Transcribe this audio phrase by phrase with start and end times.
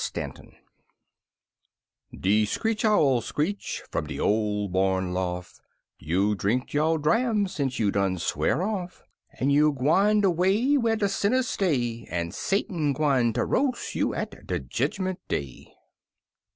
[0.03, 0.55] STANTON
[2.11, 5.61] De screech owl screech f'um de ol' barn lof';
[5.99, 9.03] "You drinked yo' dram sence you done swear off;
[9.39, 14.15] En you gwine de way Whar' de sinners stay, En Satan gwine ter roas' you
[14.15, 15.71] at de Jedgmint Day!"